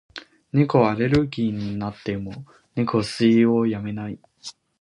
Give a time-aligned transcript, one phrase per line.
[0.51, 4.17] 猫アレルギーになっても、猫吸いをやめない。